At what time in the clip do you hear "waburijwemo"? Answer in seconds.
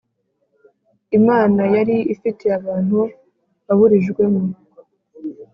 3.65-4.41